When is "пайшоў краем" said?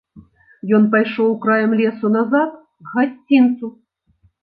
0.95-1.71